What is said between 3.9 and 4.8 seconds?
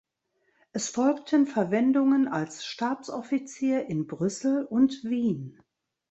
Brüssel